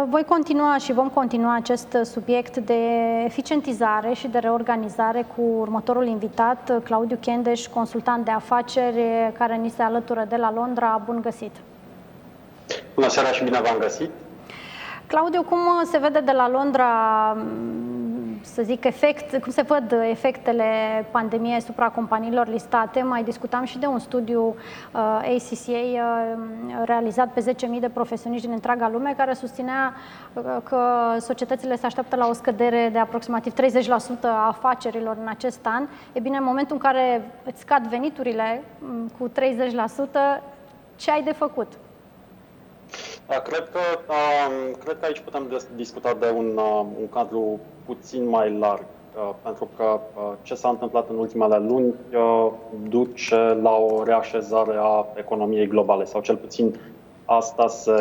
[0.00, 2.74] Voi continua și vom continua acest subiect de
[3.24, 9.02] eficientizare și de reorganizare cu următorul invitat, Claudiu Chendeș, consultant de afaceri,
[9.38, 11.02] care ni se alătură de la Londra.
[11.04, 11.50] Bun găsit!
[12.94, 14.10] Bună seara și bine v-am găsit!
[15.06, 16.86] Claudiu, cum se vede de la Londra
[18.42, 20.64] să zic, efect, cum se văd efectele
[21.10, 23.02] pandemiei asupra companiilor listate.
[23.02, 28.54] Mai discutam și de un studiu uh, ACCA uh, realizat pe 10.000 de profesioniști din
[28.54, 29.94] întreaga lume care susținea
[30.32, 30.80] uh, că
[31.18, 33.56] societățile se așteaptă la o scădere de aproximativ 30%
[34.22, 35.88] a afacerilor în acest an.
[36.12, 39.32] E bine, în momentul în care îți scad veniturile um, cu 30%,
[40.96, 41.72] ce ai de făcut?
[43.32, 43.78] Da, cred că,
[44.08, 48.84] um, cred că aici putem discuta de un, uh, un cadru puțin mai larg,
[49.16, 52.50] uh, pentru că uh, ce s-a întâmplat în ultimele luni uh,
[52.88, 56.80] duce la o reașezare a economiei globale, sau cel puțin
[57.24, 57.92] asta se,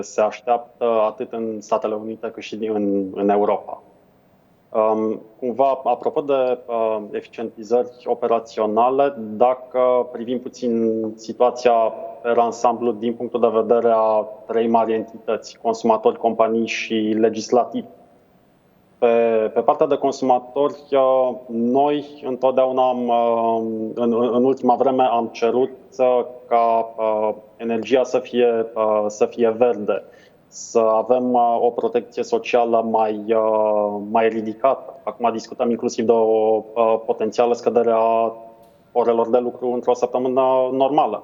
[0.00, 3.82] se așteaptă atât în Statele Unite cât și în, în Europa.
[4.70, 11.92] Um, cumva, apropo de uh, eficientizări operaționale, dacă privim puțin situația
[12.22, 17.84] pe ansamblu din punctul de vedere a trei mari entități, consumatori, companii și legislativ,
[19.02, 25.28] pe, pe partea de consumatori, uh, noi întotdeauna am, uh, în, în ultima vreme am
[25.32, 26.94] cerut uh, ca
[27.56, 28.66] energia să fie,
[29.06, 30.04] să fie verde,
[30.46, 33.36] să avem o protecție socială mai,
[34.10, 35.00] mai ridicată.
[35.04, 36.60] Acum discutăm inclusiv de o
[37.06, 38.32] potențială scădere a
[38.92, 40.40] orelor de lucru într-o săptămână
[40.72, 41.22] normală.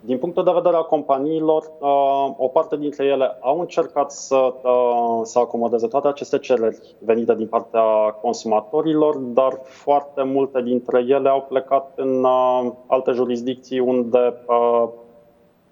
[0.00, 5.20] Din punctul de vedere al companiilor, uh, o parte dintre ele au încercat să, uh,
[5.22, 7.82] să acomodeze toate aceste cereri venite din partea
[8.20, 14.34] consumatorilor, dar foarte multe dintre ele au plecat în uh, alte jurisdicții unde,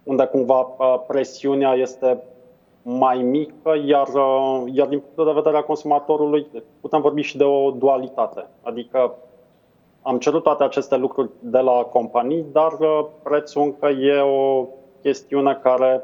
[0.02, 0.62] unde cumva
[1.06, 2.22] presiunea este
[2.82, 4.08] mai mică, iar,
[4.72, 6.46] iar din punctul de vedere al consumatorului
[6.80, 8.46] putem vorbi și de o dualitate.
[8.62, 9.14] Adică
[10.06, 14.66] am cerut toate aceste lucruri de la companii, dar uh, prețul încă e o
[15.02, 16.02] chestiune care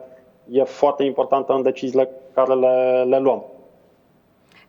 [0.50, 3.44] e foarte importantă în deciziile care le, le luăm.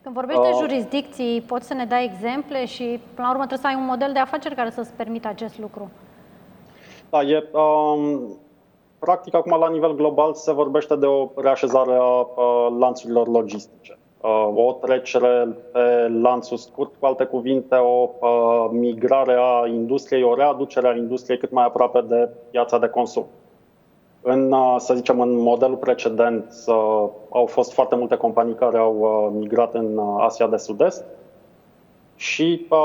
[0.01, 3.57] Când vorbești uh, de jurisdicții, poți să ne dai exemple și, până la urmă, trebuie
[3.59, 5.89] să ai un model de afaceri care să-ți permită acest lucru.
[7.09, 8.37] Da, e, um,
[8.99, 13.99] practic, acum, la nivel global, se vorbește de o reașezare a, a lanțurilor logistice.
[14.21, 20.35] Uh, o trecere pe lanțul scurt, cu alte cuvinte, o uh, migrare a industriei, o
[20.35, 23.25] readucere a industriei cât mai aproape de piața de consum.
[24.21, 26.53] În, uh, să zicem, în modelul precedent
[27.29, 31.03] au fost foarte multe companii care au migrat în Asia de Sud-Est
[32.15, 32.75] și pe,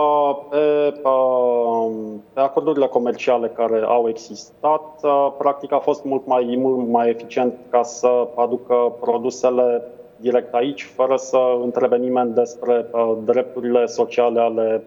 [2.32, 5.00] pe acordurile comerciale care au existat,
[5.38, 9.82] practic a fost mult mai, mult mai eficient ca să aducă produsele
[10.16, 14.82] direct aici, fără să întrebe nimeni despre uh, drepturile sociale ale,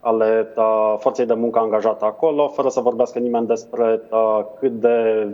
[0.00, 5.28] ale uh, forței de muncă angajată acolo, fără să vorbească nimeni despre uh, cât de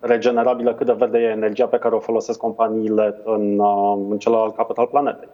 [0.00, 4.56] regenerabilă, cât de verde e energia pe care o folosesc companiile în, uh, în celălalt
[4.56, 5.28] capăt al planetei.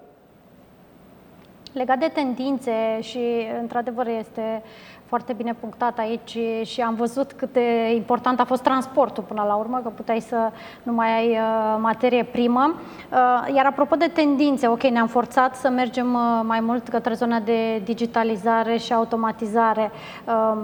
[1.73, 4.63] Legat de tendințe și, într-adevăr, este
[5.07, 9.55] foarte bine punctat aici și am văzut cât de important a fost transportul până la
[9.55, 10.51] urmă, că puteai să
[10.83, 12.75] nu mai ai uh, materie primă.
[12.75, 17.41] Uh, iar apropo de tendințe, ok, ne-am forțat să mergem uh, mai mult către zona
[17.41, 19.91] de digitalizare și automatizare.
[20.25, 20.59] Um,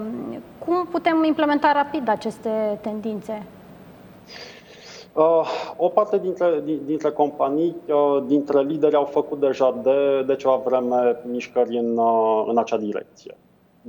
[0.59, 3.43] cum putem implementa rapid aceste tendințe?
[5.77, 7.77] O parte dintre, dintre companii,
[8.27, 11.99] dintre lideri au făcut deja de, de ceva vreme mișcări în,
[12.47, 13.37] în acea direcție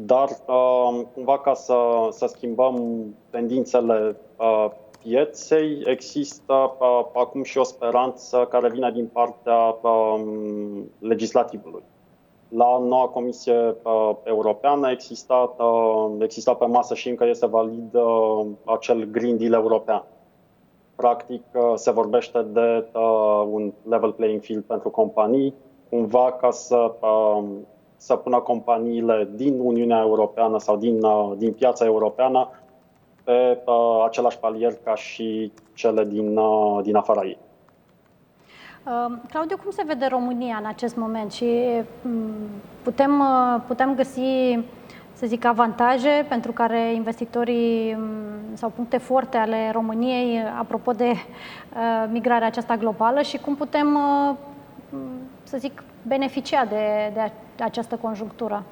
[0.05, 4.67] dar uh, cumva ca să, să schimbăm tendințele uh,
[5.03, 11.83] pieței, există uh, acum și o speranță care vine din partea um, legislativului.
[12.49, 13.75] La noua Comisie
[14.23, 15.55] Europeană exista,
[16.19, 17.97] exista pe masă și încă este valid
[18.63, 20.03] acel Green Deal european.
[20.99, 21.43] Practic,
[21.75, 22.85] se vorbește de
[23.51, 25.53] un level playing field pentru companii,
[25.89, 26.91] cumva ca să
[27.99, 32.49] să pună companiile din Uniunea Europeană sau din, uh, din piața europeană
[33.23, 37.37] pe uh, același palier ca și cele din, uh, din afara ei.
[38.85, 42.31] Uh, Claudiu, cum se vede România în acest moment și um,
[42.83, 44.59] putem, uh, putem găsi,
[45.19, 52.09] să zic, avantaje pentru care investitorii um, sau puncte forte ale României, apropo de uh,
[52.11, 54.35] migrarea aceasta globală și cum putem, uh,
[55.43, 58.63] să zic, beneficia de, de această conjunctură?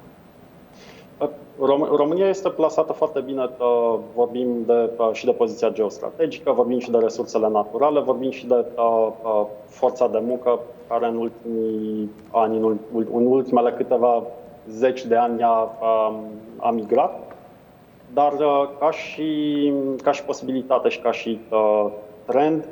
[1.60, 6.80] Rom- România este plasată foarte bine, uh, vorbim de, uh, și de poziția geostrategică, vorbim
[6.80, 12.12] și de resursele naturale, vorbim și de uh, uh, forța de muncă care în ultimii
[12.32, 14.24] ani, în, ul- în ultimele câteva
[14.70, 16.14] zeci de ani a, a,
[16.58, 17.36] a migrat,
[18.14, 19.74] dar uh, ca și,
[20.04, 21.86] ca și posibilitate și ca și uh,
[22.26, 22.68] trend,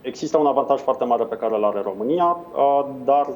[0.00, 3.28] există un avantaj foarte mare pe care îl are România, uh, dar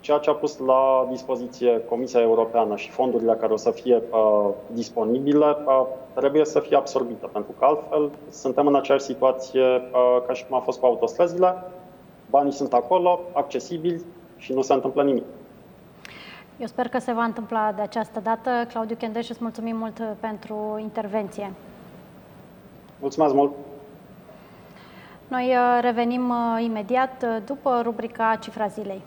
[0.00, 4.48] ceea ce a pus la dispoziție Comisia Europeană și fondurile care o să fie uh,
[4.72, 10.32] disponibile uh, trebuie să fie absorbite, pentru că altfel suntem în aceeași situație uh, ca
[10.32, 11.54] și cum a fost cu autostrăzile.
[12.30, 14.02] Banii sunt acolo, accesibili
[14.36, 15.24] și nu se întâmplă nimic.
[16.60, 18.50] Eu sper că se va întâmpla de această dată.
[18.68, 21.52] Claudiu Chendeș, îți mulțumim mult pentru intervenție.
[22.98, 23.52] Mulțumesc mult!
[25.28, 29.02] Noi uh, revenim uh, imediat uh, după rubrica Cifra Zilei.